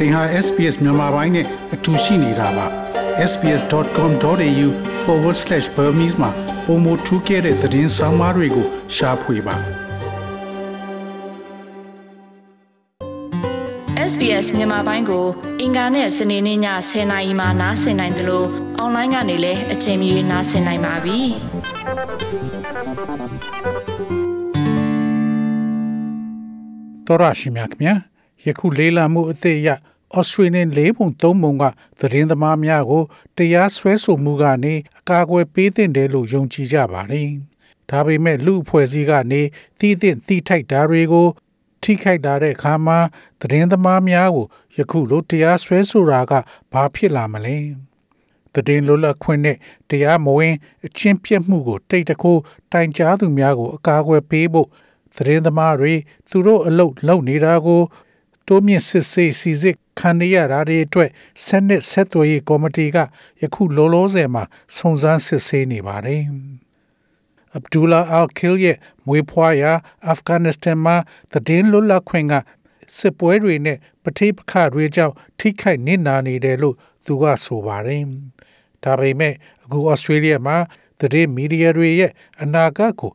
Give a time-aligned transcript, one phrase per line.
[0.00, 2.66] သင်ဟာ SPS မြန်မာပိုင်းနဲ့အတူရှိနေတာပါ
[3.30, 6.30] sbs.com.au/burmese မှာ
[6.66, 9.56] ပုံမထူးခဲ့တဲ့သတင်းစာမားတွေကိုရှားဖွေပါ
[14.10, 15.26] SBS မြန်မာပိုင်းကို
[15.60, 16.58] အင်ကာနဲ့စနေနေ့ည
[16.90, 18.46] 10:00နာရီမှနားဆင်နိုင်တယ်လို့
[18.78, 21.18] အွန်လိုင်းကနေလည်းအချိန်မီနားဆင်နိုင်ပါပြီ။
[27.06, 27.94] တော်ရရှိမြခင်ဗျာ
[28.46, 29.68] ယခုလေးလာမှုအသေးအရ
[30.16, 31.64] ဩစတြေးလျလေးပုံသုံးပုံက
[32.00, 33.02] သတင်းသမားများကို
[33.36, 37.28] တရားစွဲဆိုမှုကနေအကာအကွယ်ပေးတဲ့တယ်လို့ယုံကြည်ကြပါတယ်။
[37.90, 39.42] ဒါပေမဲ့လူအဖွဲ့အစည်းကနေ
[39.78, 41.28] တီးတဲ့တီးထိုက်တာတွေကို
[41.82, 42.98] ထိခိုက်တာတဲ့အခါမှာ
[43.40, 46.32] သတင်းသမားများကိုယခုလိုတရားစွဲဆိုတာက
[46.72, 47.56] ဘာဖြစ်လာမလဲ။
[48.54, 49.56] သတင်းလွတ်လပ်ခွင့်နဲ့
[49.90, 52.40] တရားမဝင်အချင်းပြတ်မှုကိုတိတ်တခိုး
[52.72, 54.68] တိုင်ကြားသူများကိုအကာအကွယ်ပေးဖို့
[55.16, 55.94] သတင်းသမားတွေ
[56.30, 57.82] သူတို့အလုပ်လုပ်နေတာကို
[58.46, 61.10] တိုးမြင့်စစ်ဆေးစီစစ်ခံရတာတွေအတွက်
[61.44, 62.96] ဆနစ်ဆက်သွယ်ရေးကော်မတီက
[63.42, 64.44] ယခုလောလောဆယ်မှာ
[64.76, 66.22] စုံစမ်းစစ်ဆေးနေပါတယ်။
[67.58, 69.72] Abdullah Al-Kil ရဲ့မွေးဖွားရာ
[70.06, 70.96] အာဖဂန်နစ္စတန်မှာ
[71.32, 72.34] သတင်းလွတ်လပ်ခွင့်က
[72.98, 78.02] စစ်ပွဲတွေနဲ့ပဋိပက္ခတွေကြောင့်ထိခိုက်နစ်နာနေတယ်လို့သူကဆိုပါတယ်။
[78.84, 80.56] ဒါပေမဲ့အခုဩစတြေးလျမှာ
[81.00, 83.12] သတင်းမီဒီယာတွေရဲ့အနာဂတ်ကို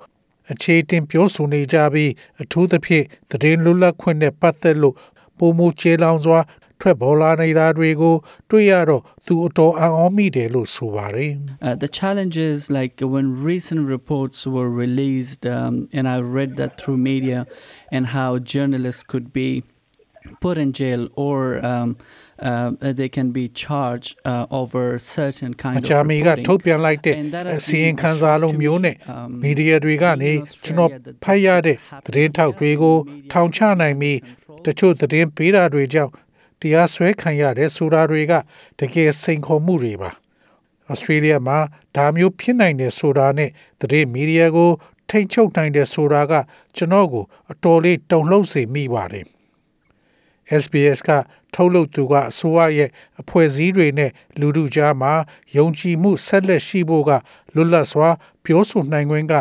[0.51, 4.95] အခြေတင်ပြောဆိုနေကြပြီးအထူးသဖြင့်သတင်းလွတ်လပ်ခွင့်နဲ့ပတ်သက်လို့
[5.40, 6.40] ပုံမူချေလောင်စွာ
[6.80, 8.14] ထွက်ပေါ်လာနေတာတွေကို
[8.50, 11.32] တွေ့ရတော့သူအတော်အံ့ဩမိတယ်လို့ဆိုပါတယ်
[11.66, 16.98] Uh, the challenges, like when recent reports were released, um, and I read that through
[17.12, 17.38] media,
[17.94, 19.50] and how journalists could be
[20.44, 21.38] put in jail or
[21.70, 21.88] um,
[22.49, 26.45] uh, they can be charged uh, over certain မ kind of ချာမီက reporting.
[26.47, 31.77] ထုတ်ပြန်လိုက်တဲ့ And that အ has စီရင် been ခံစာလုံးမျိုးနဲ့ um, မီဒီယာတွေကနေ in ကျွန်တော် Australia that ဖတ်ရတဲ့
[31.77, 34.17] this သတင်းထောက်တွေကို media ထောင်ချနိုင်ပြီး
[34.65, 36.11] တချို့သတင်းပေးတာတွေကြောင့်
[36.61, 38.33] တရားစွဲခံရတဲ့ဆိုတာတွေက
[38.79, 40.11] တကယ်စိန်ခေါ်မှုတွေပါ
[40.89, 41.57] ဩစတြေးလျမှာ
[41.95, 43.49] ဒါမျိုးဖြစ်နိုင်တယ်ဆိုတာနဲ့
[43.81, 44.71] သတင်းမီဒီယာကို
[45.09, 46.33] ထိမ့်ချုပ်နိုင်တယ်ဆိုတာက
[46.75, 49.25] ကျွန်တော်ကိုအတော်လေးတုန်လှုပ်စေမိပါတယ်
[50.63, 51.09] SBS က
[51.55, 52.89] ထုတ်လုပ်သူကအစိုးရရဲ့
[53.21, 55.13] အဖွဲ့အစည်းတွေနဲ့လူထုကြားမှာ
[55.57, 57.11] ယုံကြည်မှုဆက်လက်ရှိဖို့က
[57.55, 58.09] လွတ်လပ်စွာ
[58.45, 59.33] ပြောဆိုနိုင်ခွင့်က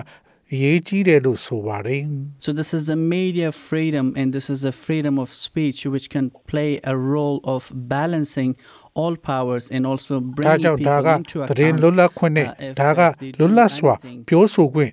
[0.54, 2.02] အရေးကြီးတယ်လို့ဆိုပါတယ်
[2.44, 6.26] So this is a media freedom, and this is a freedom of speech, which can
[6.50, 7.60] play a role of
[7.96, 8.50] balancing
[9.00, 11.82] all powers and also ဒါ bringing ကြောင့်ဒါ people က into သတင်း account.
[11.82, 14.92] လွတ်လပ်ခွင့်နဲ့ uh, if- ဒါက if they လွတ် do လပ်စွာ anything ပြောဆိုခွင့်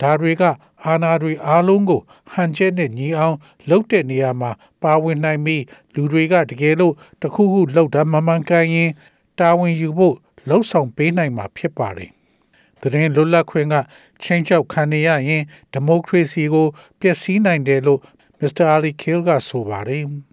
[0.00, 0.42] ဒါတွေက
[0.86, 2.00] အာဏာတွေအားလုံးကို
[2.32, 3.36] ဟန်ချက်နဲ့ညီအောင်
[3.70, 4.50] လုပ်တဲ့နေရာမှာ
[4.82, 5.62] ပါဝင်နိုင်ပြီး
[5.94, 8.90] လူတွေကတကယ်လို့တစ်ခုခုလောက်တာမမှန်ကန်ရင်
[9.38, 10.16] တာဝန်ယူဖို့
[10.48, 12.10] လှုပ်ဆောင်ပေးနိုင်မှာဖြစ်ပါတယ်။
[12.80, 13.74] သတင်းလွတ်လပ်ခွင့်က
[14.22, 15.42] ချင်းချောက်ခံနေရရင်
[15.72, 16.66] ဒီမိုကရေစီကို
[17.00, 18.00] ပျက်စီးနိုင်တယ်လို့
[18.38, 20.04] မစ္စတာအာလီကီလ်ကဆိုပါတယ်။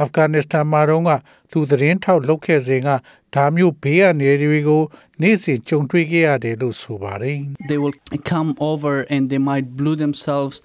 [0.00, 1.10] အာဖဂန်နစ္စတန်မှာတော့က
[1.50, 2.88] သူသတင်းထောက်လုပ်ခဲ့စဉ်က
[3.34, 4.82] ဒါမျိုးဘေးအန္တရာယ်တွေကို
[5.22, 7.38] နေ့စဉ်ကြုံတွေ့ခဲ့ရတယ်လို့ဆိုပါတယ်
[7.70, 7.96] they will
[8.32, 10.56] come over and they might blow themselves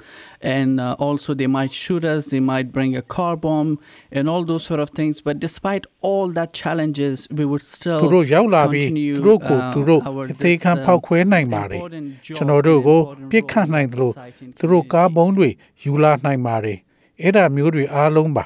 [0.56, 3.70] and uh, also they might shoot us they might bring a car bomb
[4.18, 8.86] and all those sort of things but despite all that challenges we would still သူတို့ရောက်လာပြီး
[8.88, 14.12] continue, သူတို့ကို uh, သူတို့ our အသေးခံ this, uh, ဖောက်ခွဲနိုင်ပါတယ် important job ကျွန်တော်တို့ကို and important ပြစ်ခတ်နိုင်သလို
[14.12, 15.16] role in society and သူတို့ကား community.
[15.16, 15.50] ပုံးတွေ
[15.84, 16.78] ယူလာနိုင်ပါတယ်
[17.22, 18.46] အဲ့ဒါမျိုးတွေအားလုံးပါ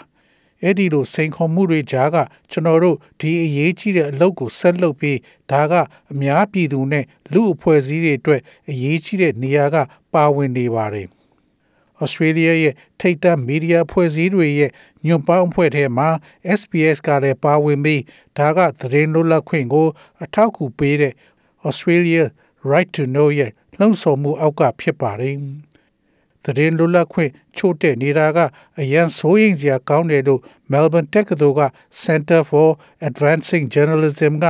[0.64, 2.18] အဲ့ဒီလိုစိန်ခေါ်မှုတွေကြားက
[2.52, 5.18] ကျွန်တော်တို့ဒီအရေးကြီးတဲ့အလုပ်ကိုဆက်လုပ်ပြီး
[5.52, 5.74] ဒါက
[6.12, 9.76] အများပြည်သူနဲ့လူအဖွဲ့အစည်းတွေအတွက်အရေးကြီးတဲ့နေရာက
[10.14, 11.08] ပါဝင်နေပါတယ်
[12.02, 14.72] ဩစတြေးလျရဲ့ထိပ်တန်းမီဒီယာဖွဲ့စည်းတွေရဲ့
[15.06, 16.10] ညွန့်ပေါင်းအဖွဲ့ထဲမှာ
[16.60, 18.02] SBS ကလည်းပါဝင်ပြီး
[18.38, 19.88] ဒါကသတင်းလွတ်လပ်ခွင့်ကို
[20.24, 21.14] အထောက်အကူပေးတဲ့
[21.68, 22.24] Australia
[22.72, 25.36] Right to Know ရဲ့လှုံ့ဆော်မှုအောက်ကဖြစ်ပါတယ်။
[26.45, 28.39] သတင်းလွတ်လပ်ခွင့်ချို့တဲ့နေတာက
[28.81, 30.41] အရန်စိုးရိမ်စရာကောင်းတယ်လို့
[30.73, 31.63] Melbourne တက္ကသိုလ်က
[32.05, 32.69] Center for
[33.09, 34.47] Advancing Journalism က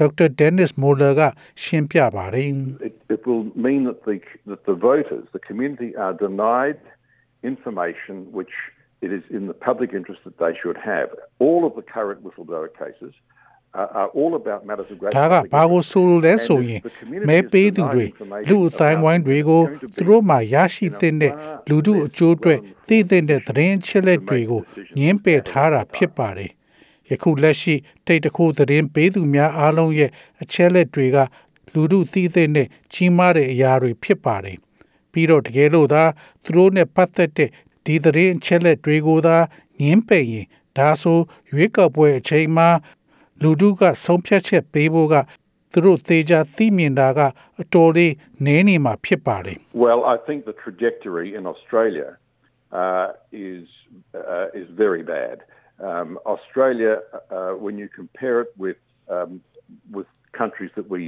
[0.00, 0.28] Dr.
[0.40, 1.22] Dennis Moller က
[1.62, 2.48] ရှင်းပြပါတယ်။
[2.88, 4.16] it, it will mean that the
[4.50, 6.80] that the voters, the community, are denied
[7.52, 8.54] information which
[9.00, 11.08] it is in the public interest that they should have.
[11.46, 13.14] All of the current whistleblower cases
[13.81, 15.91] are, are all about matters of great ဒါက public ဘာကို interest.
[15.91, 19.73] ဆိုလိုလဲ And ဆို if ရင် the community မဲ is ပေးသူ denied တွေ information လူအတိုင်းဝိုင်းတွေကို about
[19.73, 21.37] what's သူ going to တို့ be မှရရှိ in a တဲ့ far
[21.69, 26.51] လူထုအကျိုးအတွက် less သိတဲ့သတင်းအချက်လက် to make တွေကို decisions ညင်းပယ်ထားတာဖြစ်ပါတယ်
[27.09, 27.75] ယခုလက်ရှိ
[28.05, 30.09] တိတ်တခုသတင်းပေးသူများအားလုံးရဲ့
[30.41, 31.17] အချက်လက်တွေက
[31.73, 34.57] လူထုသိတဲ့နဲ့ကြီးမားတဲ့အရာတွေဖြစ်ပါတယ်
[35.11, 36.03] ပြီးတော့တကယ်လို့သာ
[36.43, 37.49] သူတို့နဲ့ပတ်သက်တဲ့
[37.85, 39.37] ဒီသတင်းအချက်လက်တွေကိုသာ
[39.81, 40.45] ညင်းပယ်ရင်
[40.77, 41.19] ဒါဆို
[41.51, 42.69] ရွေးကောက်ပွဲအချိန်မှာ
[43.42, 45.14] လူထုကဆုံးဖြတ်ချက်ပေးဖို့က
[45.72, 47.20] သူတို့သေချာသိမြင်တာက
[47.60, 48.12] အတော်လေး
[48.44, 52.08] နည်းနေမှာဖြစ်ပါတယ် Well, I think the trajectory in Australia
[52.80, 53.08] uh,
[53.50, 53.66] is
[54.14, 55.36] uh, is very bad.
[55.88, 56.94] Um, Australia,
[57.36, 58.80] uh, when you compare it with
[59.14, 59.30] um,
[59.96, 60.08] with
[60.40, 61.02] countries that we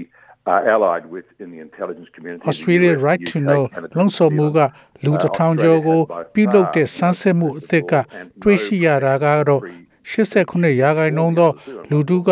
[0.46, 3.92] are allied with in the intelligence community, the Australia US, right to UK, know Canada,
[3.98, 8.42] လုံဆော်မှုက New Zealand, လူ uh, တစ်ထောင် Australia ကျော်ကို has by ပြုလုပ် far တဲ့ဆန်းစစ်မှုအသစ်က and no
[8.42, 9.62] တွေ့ရှိရတာကတော့
[10.11, 11.51] 89ရာခိုင်နှုန်းသော
[11.89, 12.29] လူထုက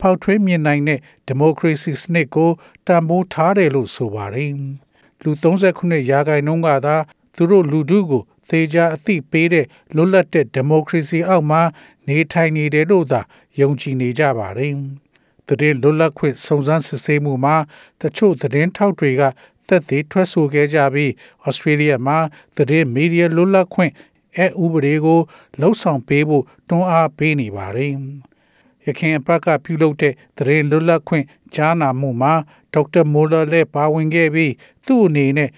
[0.00, 2.50] ဖောက်ထွင်းမြင်နိုင်တဲ့ဒီမိုကရေစီစနစ်ကို
[2.86, 4.50] တန်ဖိုးထားတယ်လို့ဆိုပါတယ်။
[5.22, 6.96] လူ39ရာခိုင်နှုန်းကသာ
[7.36, 11.62] သူတို့လူထုကိုသေချာအသိပေးတဲ့လွတ်လပ်တဲ့ဒီမိုကရေစီအောက်မှာ
[12.08, 13.20] နေထိုင်နေတယ်လို့သာ
[13.60, 14.74] ယုံကြည်နေကြပါတယ်။
[15.48, 17.56] သတင်းလွတ်လပ်ခွင့်စုံစမ်းစစ်ဆေးမှုမှာ
[18.00, 19.22] တချို့သတင်းထောက်တွေက
[19.68, 21.12] သက်သေထွက်ဆိုခဲ့ကြပြီး
[21.44, 22.18] ဩစတြေးလျမှာ
[22.56, 23.92] သတင်းမီဒီယာလွတ်လပ်ခွင့်
[24.36, 25.20] အဲဥပဒေကို
[25.60, 27.92] လှုပ်ဆောင်ပေးဖို့တွန်းအားပေးနေပါတယ်။
[28.86, 32.34] ရခိုင်အပတ်ကပြုလုပ်တဲ့သတင်းလွတ်လပ်ခွင့်ကြားနာမှုမှာ
[32.74, 34.52] ဒေါက်တာမိုလာလည်းပါဝင်ခဲ့ပြီး
[34.86, 35.50] သူ့အနေနဲ့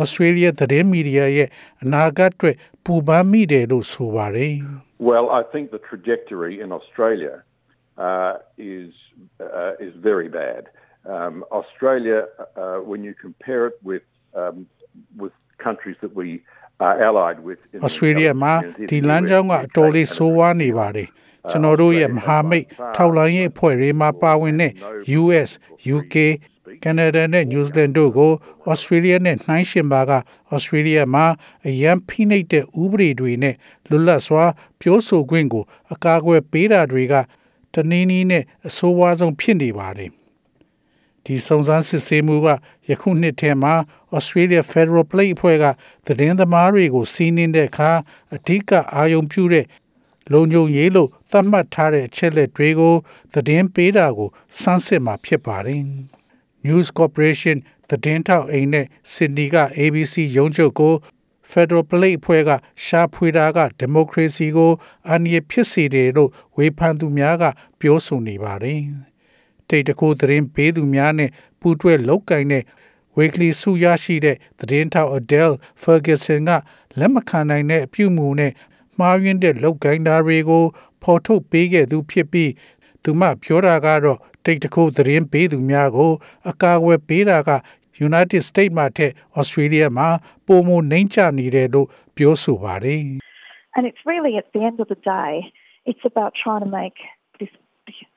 [0.00, 1.48] ဩစတြေးလျသတင်းမီဒီယာရဲ့
[1.82, 4.54] အနာဂတ်အတွက်ပူပန်မိတယ်လို့ဆိုပါတယ်။
[5.08, 7.34] Well, I think the trajectory in Australia
[7.96, 8.92] uh, is
[9.40, 10.62] uh, is very bad.
[11.14, 12.18] Um, Australia,
[12.56, 14.66] uh, when you compare it with um,
[15.16, 15.32] with
[15.66, 16.40] countries that we are
[17.08, 20.06] allied with in the Australia မှာ intelligence community, ဒီ the လမ်း US, ကြောင်းက UK, အတော်လေး
[20.06, 21.08] Canada, ဆိုးဝါးနေပါတယ်
[21.50, 22.64] ကျွန်တော်တို့ရဲ့မဟာမိတ်
[22.96, 24.72] ထောက်လှမ်းရေးအဖွဲ့တွေမှာပါဝင်တဲ့
[25.20, 25.50] US,
[25.96, 26.14] UK,
[26.84, 28.32] Canada နဲ့ New Zealand တို့ကို
[28.72, 30.12] Australia နဲ့နှိုင်းယှဉ်ပါက
[30.54, 31.26] Australia မှာ
[31.68, 33.54] အရန်ဖိနှိပ်တဲ့ဥပဒေတွေနဲ့
[33.88, 34.44] လွတ်လပ်စွာ
[34.80, 37.14] ပြောဆိုခွင့်ကို အကာအကွယ်ပေးတာတွေက
[37.74, 40.10] တနည်းနည်းနဲ့အဆိုးဝါးဆုံးဖြစ်နေပါတယ်
[41.30, 42.48] ဒီစုံစမ်းစစ်ဆေးမှုက
[42.90, 43.74] ယခုနှစ်ထဲမှာ
[44.16, 45.64] Australia Federal Police အဖွဲ့က
[46.06, 47.90] သတင်းသမားတွေကိုစီးနင်းတဲ့အခါ
[48.34, 49.66] အဓိကအာရုံပြုတဲ့
[50.32, 52.94] လုံခြုံရေးလို့သတ်မှတ်ထားတဲ့အချက်လက်တွေကို
[53.34, 54.28] သတင်းပေးတာကို
[54.60, 55.82] စမ်းစစ်မှာဖြစ်ပါတယ်။
[56.66, 57.56] News Corporation
[57.88, 60.94] သတင်းထောက်အိမ်နဲ့ Sydney က ABC ရုံးချုပ်ကို
[61.50, 62.50] Federal Police အဖွဲ့က
[62.84, 64.72] ရှာဖွေတာကဒီမိုကရေစီကို
[65.08, 67.44] အန္တရာယ်ဖြစ်စေတယ်လို့ဝေဖန်သူများက
[67.80, 68.82] ပြောဆိုနေပါတယ်။
[69.70, 71.30] တိတ်တကိုသတင်းပေးသူများနဲ့
[71.60, 72.64] ပူးတွဲလောက်ကင်တဲ့
[73.16, 76.50] Weekly စုရရှိတဲ့သတင်းထောက် Adele Ferguson က
[76.98, 78.52] လက်မခံနိုင်တဲ့အပြုအမူနဲ့
[78.98, 80.64] မှားယွင်းတဲ့လောက်ကင်တာတွေကို
[81.02, 82.52] ဖော်ထုတ်ပေးခဲ့သူဖြစ်ပြီး
[83.04, 86.12] သူမပြောတာကတော့တိတ်တကိုသတင်းပေးသူများကို
[86.50, 87.50] အကာအကွယ်ပေးတာက
[88.08, 90.08] United States မှာထက် Australia မှာ
[90.46, 93.02] ပုံမနှိမ့်ချနေတယ်လို့ပြောဆိုပါတယ်
[93.76, 95.32] And it's really at the end of the day,
[95.90, 96.98] it's about trying to make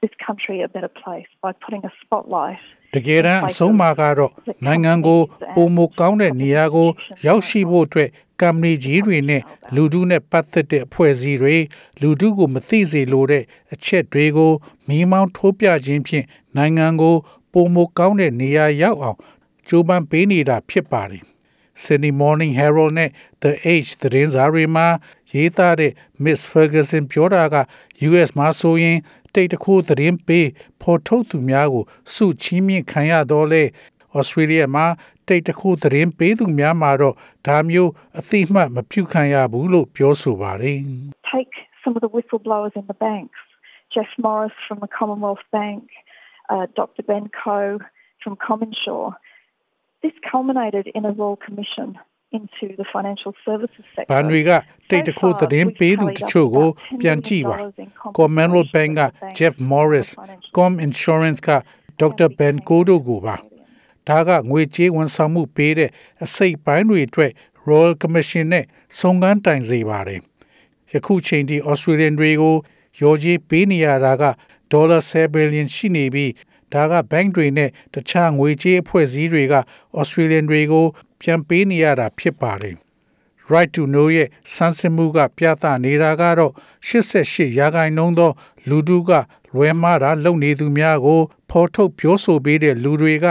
[0.04, 2.62] this this country a better place by putting a spotlight
[2.96, 4.32] တကယ်တမ်းအဆုံးမှာကတော့
[4.66, 5.22] နိုင်ငံကို
[5.56, 6.90] ပုံမကောင်းတဲ့နေရာကို
[7.26, 8.10] ရောက်ရှိဖို့အတွက်
[8.42, 9.42] ကမ္ပဏီကြီးတွေနဲ့
[9.76, 11.56] လူထုနဲ့ပတ်သက်တဲ့အဖွဲ့အစည်းတွေ
[12.02, 14.52] လူထုကိုမသိစေလိုတဲ့အချက်တွေကို
[14.88, 16.26] မီးမောင်းထိုးပြခြင်းဖြင့်
[16.58, 17.16] နိုင်ငံကို
[17.54, 19.18] ပုံမကောင်းတဲ့နေရာရောက်အောင်
[19.68, 21.24] ကြိုးပမ်းပေးနေတာဖြစ်ပါတယ်
[21.82, 23.10] Sydney Morning Herald နဲ့
[23.44, 24.88] The Age သတင်းစာတွေမှာ
[25.32, 25.92] ရေးသားတဲ့
[26.24, 27.56] Miss Ferguson ပြောတာက
[28.10, 28.98] US မှာဆိုရင်
[29.36, 30.48] တိတ်တခိုးသတင်းပေး
[30.82, 31.84] ဖော်ထုတ်သူများကို
[32.14, 33.64] စုချီးမြှင့်ခံရတော့လေ
[34.18, 34.86] Australia မှာ
[35.28, 37.16] တိတ်တခိုးသတင်းပေးသူများမှာတော့
[37.48, 40.80] ဒါမျိုးအသိမှတ်မပြုခံရဘူးလို့ပြောဆိုပါတယ်
[41.34, 41.54] take
[41.84, 43.40] some of the whistleblowers in the banks,
[43.94, 45.84] Jeff Morris from the Commonwealth Bank,
[46.50, 47.04] uh, Dr.
[47.04, 47.80] Ben Coe
[48.24, 49.14] from Commonshaw.
[50.04, 51.90] This culminated in a royal commission
[52.38, 54.12] into the financial services sector.
[54.12, 54.52] ဘန်တွေက
[54.90, 56.70] တိတ်တခိုးသတင်းပေးသူတချို့ကို
[57.02, 57.58] ပြန်ကြည့်ပါ
[58.18, 59.02] Commonwealth Bank က
[59.38, 60.10] Jeff Morris
[60.56, 61.50] Com Insurance က
[62.02, 62.30] Dr.
[62.40, 63.36] Ben Kodo ကိုပါ
[64.10, 65.90] ဒါကငွေကြေးဝန်ဆောင်မှုပေးတဲ့
[66.24, 67.32] အစိတ်ပိုင်းတွေအတွက်
[67.68, 68.66] Royal Commission နဲ့
[69.00, 70.20] စုံကန်းတိုင်စေပါတယ်
[70.94, 72.56] ယခုချိန်ထိ Australian တွေကို
[73.02, 74.24] ရော်ကြီးပေးနေရတာက
[74.72, 76.32] ဒေါ်လာ7 billion ရှိနေပြီး
[76.74, 79.56] ဒါကဘဏ်တွေနဲ့တခြားငွေကြေးအဖွဲ့အစည်းတွေက
[80.00, 80.86] Australian တွေကို
[81.24, 82.76] ပြန်ပေးနေရတာဖြစ်ပါတယ်
[83.52, 86.54] Right to Know ရဲ့စမ်းစစ်မှုက ပြသနေတာကတော့
[86.88, 88.32] 88ရာခိုင်နှုန်းသော
[88.70, 89.12] လူထုက
[89.54, 93.26] လွဲမှားတာလုပ်နေသူများကိုဖော်ထုတ်ပြောဆိုပေးတဲ့လူတွေက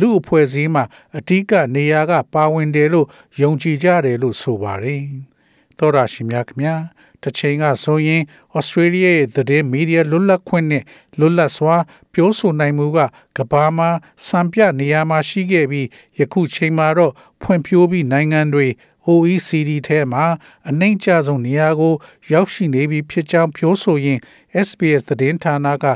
[0.00, 0.84] လူအဖွဲ့အစည်းမှာ
[1.16, 3.06] အဓိကနေရာက ပါဝင်တယ်လို့
[3.40, 5.02] ယုံကြည်ကြတယ်လို့ဆိုပါတယ်။
[5.78, 6.74] သောရရှိမြခင်ဗျာ
[7.22, 8.22] တစ်ချိန်ကဆိုရင်
[8.56, 10.84] ဩစတြေးလျရဲ့သတင်းမီဒီယာလွတ်လပ်ခွင့်နဲ့
[11.18, 11.76] လွတ်လပ်စွာ
[12.12, 12.98] ပြောဆိုနိုင်မှုက
[13.36, 13.90] ကမ္ဘာမှာ
[14.26, 15.86] စံပြနေရာမှာရှိခဲ့ပြီး
[16.18, 18.66] ယခုချိန်မှာတော့ဖွံ့ဖြိုးပြီးနိုင်ငံတွေ
[19.08, 20.24] OECD ထဲမှာ
[20.68, 21.94] အနှိမ့်ကျဆုံးနေရာကို
[22.32, 24.18] ရောက်ရှိနေပြီဖြစ်ကြောင်းပြောဆိုရင်
[24.66, 25.86] SBS သတင်းဌာနက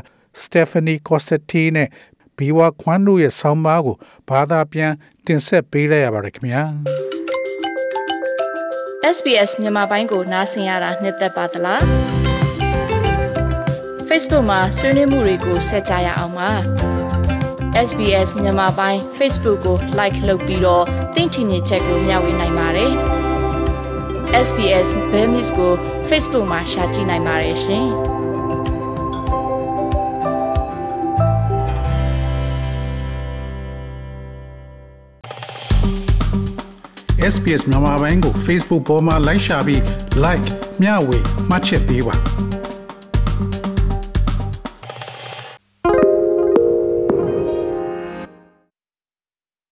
[0.41, 1.89] Stephanie Cossetti နဲ့
[2.37, 3.95] ဘီဝါခွန်းတို့ရဲ့ဆောင်းပါးကို
[4.29, 4.91] ဘာသာပြန်
[5.25, 7.02] တင်ဆက်ပေးလိုက်ရပါတယ်ခင်ဗျာ
[9.11, 11.81] SBS မြန်မာပိုင်းကိုနားဆင်ရတာနှစ်သက်ပါတလား
[14.07, 16.51] Facebook မှာဆွေးနွေးမှုတွေကိုဆက်ကြရအောင်ပါ
[17.89, 22.93] SBS မြန်မာပိုင်း Facebook ကို like လုပ်ပြီးတော့သင်ချင်တဲ့ချက်ကိုမျှဝေနိုင်ပါတယ်
[24.47, 25.73] SBS Burmese ကို
[26.09, 27.87] Facebook မှာ Share ကြည့်နိုင်ပါတယ်ရှင်။
[37.31, 39.81] SPS မြန်မာပိုင်းကို Facebook ပေါ်မှာ like ရှာပြီး
[40.23, 40.47] like
[40.81, 41.17] မျှဝေ
[41.49, 42.15] မှတ်ချက်ပေးပါ